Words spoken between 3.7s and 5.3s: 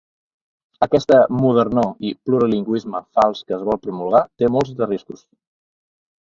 promulgar té molts de riscos.